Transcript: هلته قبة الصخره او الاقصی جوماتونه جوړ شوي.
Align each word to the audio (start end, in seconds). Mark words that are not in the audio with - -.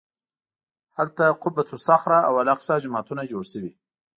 هلته 0.97 1.25
قبة 1.43 1.67
الصخره 1.77 2.19
او 2.27 2.33
الاقصی 2.43 2.75
جوماتونه 2.83 3.21
جوړ 3.31 3.43
شوي. 3.51 3.71